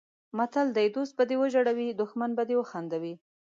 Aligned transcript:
متل 0.37 0.67
دی: 0.77 0.87
دوست 0.95 1.13
به 1.17 1.23
دې 1.29 1.35
وژړوي 1.41 1.87
دښمن 2.01 2.31
به 2.37 2.43
دې 2.49 2.55
وخندوي. 2.57 3.13